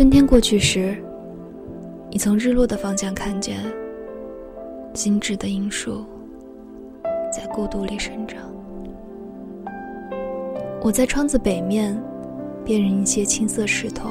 [0.00, 0.96] 春天过去时，
[2.10, 3.58] 你从日落的方向看见
[4.94, 6.06] 精致的樱树
[7.30, 8.40] 在孤独里生长。
[10.80, 11.94] 我在窗子北面
[12.64, 14.08] 辨认一些青色石头。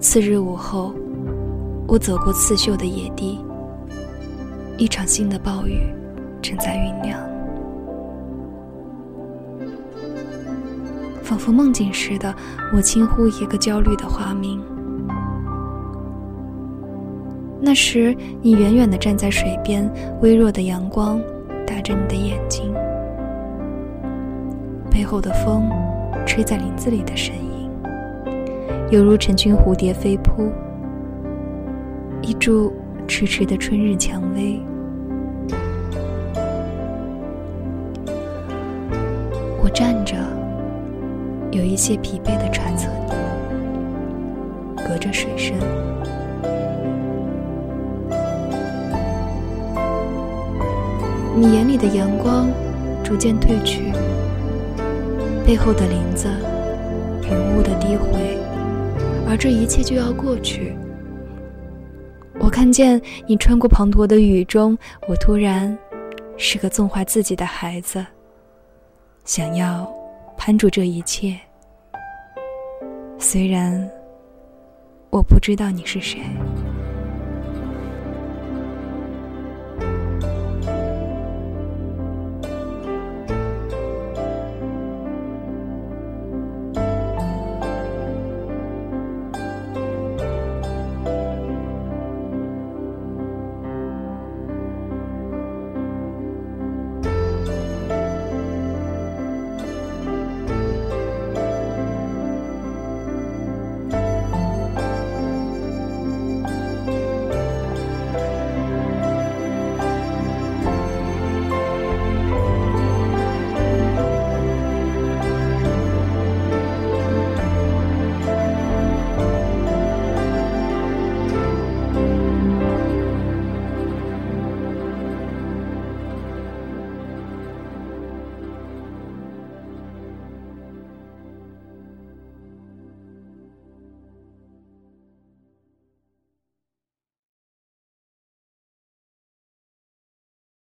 [0.00, 0.92] 次日午后，
[1.86, 3.38] 我走过刺绣的野地，
[4.76, 5.82] 一场新的暴雨
[6.42, 7.35] 正在酝酿。
[11.26, 12.32] 仿佛梦境似的，
[12.72, 14.62] 我轻呼一个焦虑的花名。
[17.60, 21.20] 那时，你远远地站在水边，微弱的阳光
[21.66, 22.72] 打着你的眼睛，
[24.88, 25.68] 背后的风
[26.24, 27.68] 吹在林子里的声音，
[28.92, 30.52] 犹如成群蝴蝶飞扑，
[32.22, 32.72] 一柱
[33.08, 34.62] 迟迟的春日蔷薇。
[39.60, 40.35] 我站着。
[41.56, 45.56] 有一些疲惫的揣测你，隔着水声，
[51.34, 52.50] 你眼里的阳光
[53.02, 53.90] 逐渐褪去，
[55.46, 56.28] 背后的林子
[57.22, 58.36] 云雾的低回，
[59.26, 60.74] 而这一切就要过去。
[62.38, 64.76] 我看见你穿过滂沱的雨中，
[65.08, 65.74] 我突然
[66.36, 68.04] 是个纵坏自己的孩子，
[69.24, 69.90] 想要
[70.36, 71.34] 攀住这一切。
[73.28, 73.90] 虽然
[75.10, 76.20] 我不知道你是谁。